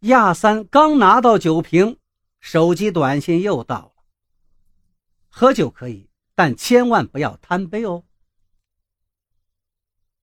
[0.00, 1.98] 亚三刚拿到酒瓶，
[2.40, 4.04] 手机短信又到了。
[5.28, 8.04] 喝酒可以，但千万不要贪杯哦。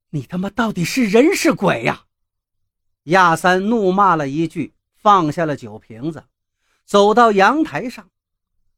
[0.10, 2.05] 你他妈到底是人是鬼呀？
[3.04, 6.25] 亚三怒骂了一句，放下了酒瓶子，
[6.84, 8.09] 走到阳台上。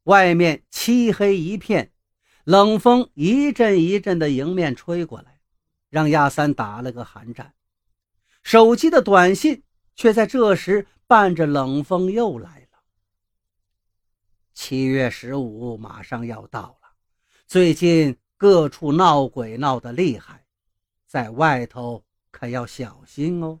[0.04, 1.92] 外面漆黑一片，
[2.44, 5.40] 冷风一阵一阵的迎面吹过来，
[5.88, 7.54] 让亚三打了个寒战。
[8.42, 9.62] 手机的短信
[10.00, 12.78] 却在这时伴着冷风又来了。
[14.54, 16.88] 七月十五马上要到了，
[17.46, 20.46] 最近各处闹鬼闹得厉害，
[21.06, 23.60] 在外头可要小心哦。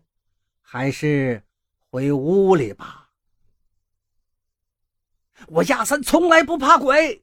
[0.62, 1.44] 还是
[1.90, 3.10] 回屋里吧。
[5.48, 7.22] 我亚三从来不怕鬼。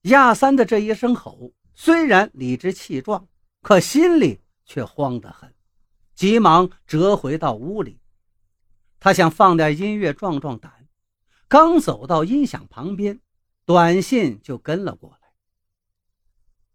[0.00, 3.28] 亚三的这一声吼，虽然理直气壮，
[3.62, 5.54] 可心里却慌得很。
[6.18, 8.00] 急忙折回到屋里，
[8.98, 10.88] 他想放点音乐壮壮胆。
[11.46, 13.20] 刚走到音响旁边，
[13.64, 15.28] 短信就跟了过来。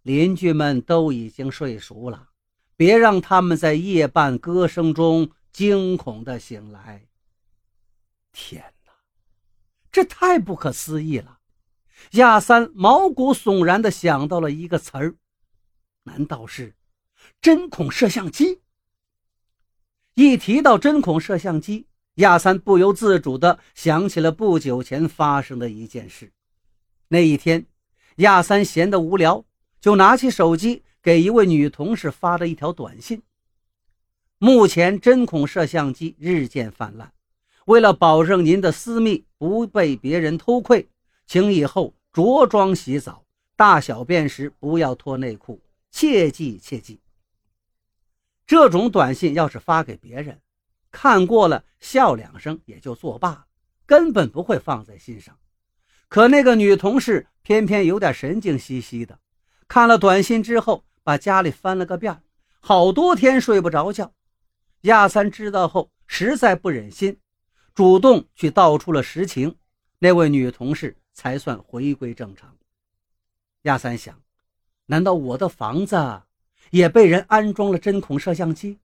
[0.02, 2.30] 邻居们都已经睡熟了，
[2.77, 7.09] 别让他们在夜半歌声中惊恐的醒来。
[8.31, 8.94] 天哪，
[9.91, 11.39] 这太不可思议了！
[12.11, 15.16] 亚三毛骨悚然的想到了一个词儿，
[16.03, 16.78] 难道是
[17.41, 18.61] 针孔摄像机？
[20.16, 26.31] 一提到针孔摄像机，亚三不由自主地想起了不久前发生的一件事。
[27.08, 27.66] 那一天，
[28.17, 29.44] 亚三闲得无聊，
[29.81, 33.23] 就拿起手机给一位女同事发了一条短信
[34.38, 37.11] ：“目前针孔摄像机日渐泛滥，
[37.66, 40.88] 为了保证您的私密不被别人偷窥，
[41.25, 43.23] 请以后着装洗澡、
[43.56, 47.00] 大小便时不要脱内裤，切记切记。”
[48.45, 50.41] 这种短信要是发给别人，
[50.91, 53.45] 看过了笑两声也就作罢了，
[53.85, 55.38] 根本不会放在心上。
[56.09, 59.17] 可那个女同事偏偏有点神经兮兮的，
[59.67, 62.22] 看了短信之后，把家里翻了个遍，
[62.59, 64.13] 好多天睡不着觉。
[64.81, 67.17] 亚三知道后，实在不忍心，
[67.73, 69.56] 主动去道出了实情，
[70.00, 72.56] 那位女同事才算回归正常。
[73.63, 74.22] 亚三想，
[74.85, 75.96] 难道我的房子？
[76.73, 78.79] 也被人安装了针孔摄像机，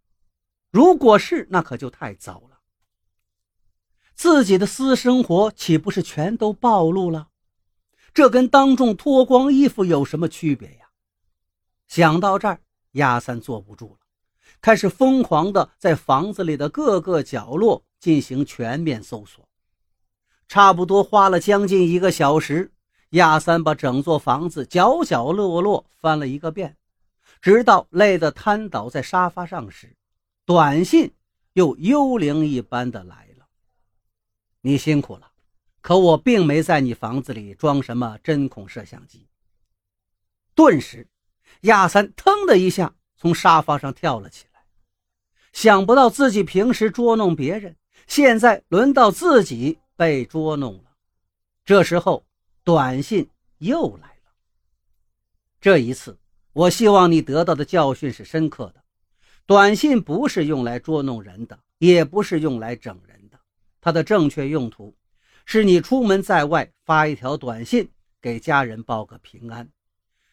[0.69, 2.59] 如果是，那可就太糟了。
[4.13, 7.29] 自己的私生活岂不是全都暴露了？
[8.13, 10.91] 这跟当众脱光衣服有什么区别呀？
[11.88, 12.61] 想到这儿，
[12.91, 14.00] 亚三坐不住了，
[14.61, 19.50] 开始疯狂的在房子里的各个角落进行全面搜索。
[20.47, 22.71] 差不多花了将近一个小时，
[23.11, 26.75] 亚三把整座房子角角落落翻了一个遍。
[27.41, 29.95] 直到累得瘫倒在沙发上时，
[30.45, 31.13] 短信
[31.53, 33.47] 又幽灵一般的来了。
[34.61, 35.31] 你辛苦了，
[35.79, 39.25] 可我并没在你房子里装什么针孔摄像机。
[40.53, 41.07] 顿时，
[41.61, 44.66] 亚三腾的一下从沙发上跳了起来，
[45.53, 50.91] 想不到自己平时捉弄别人，现在轮到自己被捉弄了。
[51.63, 52.25] 这时候，
[52.66, 53.29] 短信
[53.59, 54.33] 又来了。
[55.61, 56.19] 这一次。
[56.59, 58.83] 我希望你得到的教训是深刻的。
[59.45, 63.39] 短信不是用来捉弄人的，也不是用来整人的。
[63.79, 64.93] 它的正确用途
[65.45, 67.89] 是你出门在外发一条短信
[68.21, 69.69] 给家人报个平安，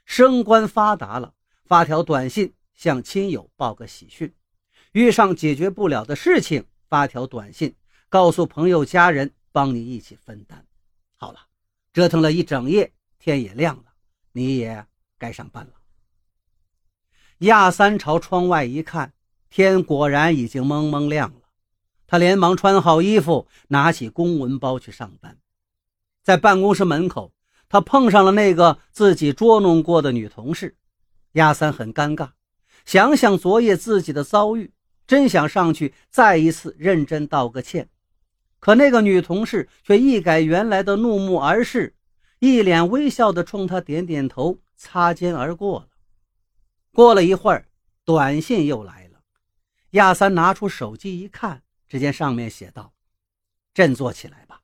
[0.05, 1.33] 升官发达了
[1.65, 4.35] 发条短信向亲友报个喜讯，
[4.91, 7.73] 遇上解决不了的事情发条短信
[8.09, 10.67] 告诉朋友家人帮你一起分担。
[11.19, 11.39] 好了，
[11.93, 13.85] 折腾了一整夜，天也亮了，
[14.33, 14.85] 你也
[15.19, 15.73] 该上班了。
[17.41, 19.13] 亚三朝窗外一看，
[19.51, 21.41] 天果然已经蒙蒙亮了。
[22.07, 25.37] 他连忙穿好衣服，拿起公文包去上班。
[26.23, 27.33] 在办公室门口，
[27.69, 30.77] 他碰上了那个自己捉弄过的女同事。
[31.33, 32.31] 亚三很尴尬，
[32.87, 34.73] 想想昨夜自己的遭遇，
[35.07, 37.91] 真想上去再一次认真道个歉。
[38.61, 41.95] 可那个女同事却一改原来的怒目而视，
[42.39, 45.89] 一脸微笑地冲他点点头，擦肩而过了。
[46.97, 47.69] 过了一会儿，
[48.07, 49.21] 短信又来了。
[49.91, 52.95] 亚三拿出手机一看，只见上面写道
[53.75, 54.63] ：“振作起来吧，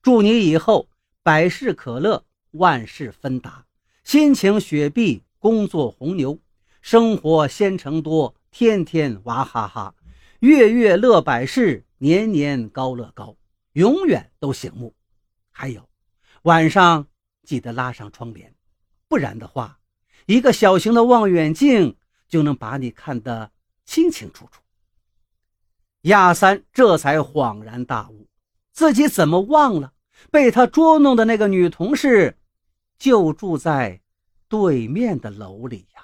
[0.00, 0.88] 祝你以后
[1.22, 3.66] 百事可乐，万事芬达，
[4.02, 6.38] 心情雪碧，工作红牛，
[6.80, 9.94] 生活鲜橙多，天天娃哈哈，
[10.40, 13.36] 月月乐百事，年年高乐高，
[13.74, 14.94] 永远都醒目。
[15.50, 15.86] 还有，
[16.44, 17.06] 晚上
[17.42, 18.54] 记得拉上窗帘，
[19.06, 19.78] 不然的话。”
[20.26, 21.96] 一个小型的望远镜
[22.28, 23.50] 就能把你看得
[23.84, 24.60] 清清楚楚。
[26.02, 28.26] 亚三这才恍然大悟，
[28.72, 29.92] 自己怎么忘了
[30.30, 32.38] 被他捉弄的那个女同事
[32.98, 34.00] 就住在
[34.48, 36.03] 对面的楼里呀？